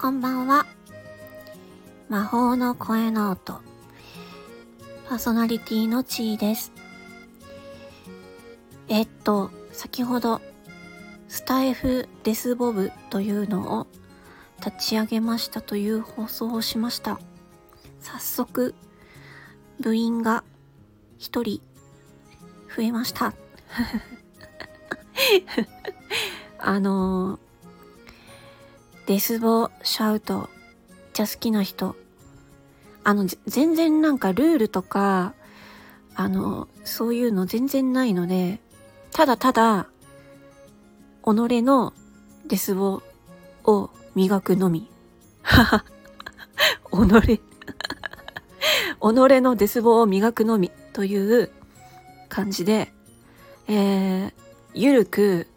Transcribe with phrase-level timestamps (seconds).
[0.00, 0.64] こんばんは。
[2.08, 3.60] 魔法の声の音。
[5.06, 6.72] パーソナリティの地位です。
[8.88, 10.40] えっと先ほど
[11.28, 13.86] スタイフデスボブというのを
[14.64, 17.20] 立ち上げましたという放送をしました。
[18.00, 18.74] 早速
[19.80, 20.44] 部員が
[21.18, 21.60] 一人
[22.74, 23.34] 増えました。
[26.58, 27.49] あのー、
[29.10, 30.48] デスボシャウト。
[31.14, 31.96] じゃ好きな人。
[33.02, 35.34] あの全然なんかルールとか
[36.14, 38.60] あのそういうの全然ないので
[39.10, 39.88] ただただ
[41.24, 41.28] 己
[41.60, 41.92] の
[42.46, 43.02] デスボ
[43.64, 44.88] を磨くのみ。
[45.42, 47.40] 己。
[47.40, 47.42] 己
[49.00, 50.70] のデスボを磨くのみ。
[50.92, 51.50] という
[52.28, 52.92] 感じで、
[53.66, 54.32] えー、
[54.74, 55.48] ゆるく、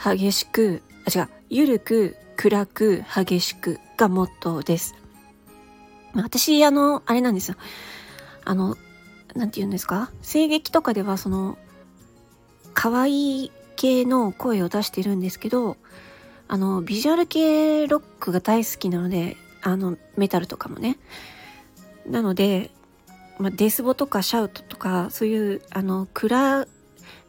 [0.00, 4.94] 激しく、あ、違う、ゆるく、暗く、激しくがモットーです。
[6.14, 7.56] 私、あの、あれなんですよ。
[8.44, 8.76] あの、
[9.34, 10.12] なんて言うんですか？
[10.22, 11.58] 声劇とかではその、
[12.74, 15.78] 可愛い系の声を出してるんですけど、
[16.46, 20.96] あの、ビジュアル系ロックが大好きなので、あの、メタルとかもね。
[22.06, 22.70] なので、
[23.40, 26.68] まあ、デスボとかシャウトとか、そういう、あの、暗、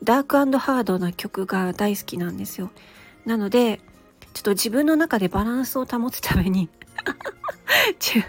[0.04, 2.70] ダークハードな曲が大好きなんですよ。
[3.26, 3.82] なので、
[4.40, 6.70] ちょっと自分の中でバランスを保つために
[8.00, 8.24] ちょ、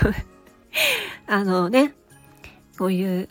[1.28, 1.94] あのね、
[2.78, 3.28] こういう、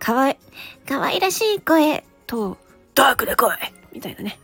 [0.00, 0.38] かわい、
[0.84, 2.58] かわいらしい声と、
[2.96, 3.56] ダークで来い
[3.92, 4.40] みたいなね。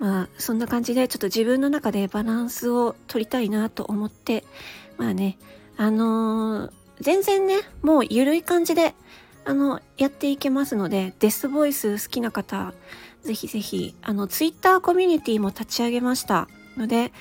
[0.00, 4.44] まあ、そんな感じで、ちょっと自分の中でバランスを取りたいなと思って、
[4.96, 5.38] まあね、
[5.76, 8.96] あのー、全然ね、もう緩い感じで、
[9.44, 12.74] あの、やっていけますので、デスボイス好きな方、
[13.26, 16.48] ぜひぜひ、あの、ツイッターコミュニティも立ち上げました。
[16.76, 17.12] ので、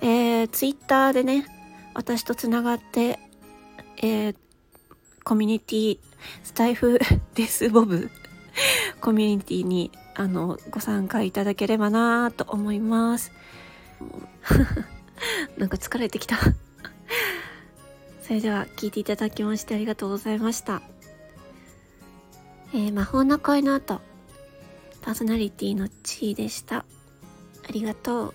[0.00, 1.46] えー、ツイッターでね、
[1.94, 3.18] 私とつながって、
[3.98, 4.36] えー、
[5.24, 5.98] コミュニティ、
[6.42, 6.98] スタイフ
[7.34, 8.10] デスボブ
[9.00, 13.32] コミュニティにあのご参加いただければなと思います。
[15.56, 16.38] なんか疲れてきた。
[18.22, 20.82] それでは聞いていただきましてありがとうございました。
[22.72, 24.00] えー、魔法の声の後。
[25.02, 26.76] パーソナリティの地位でした。
[26.78, 26.84] あ
[27.72, 28.34] りがとう。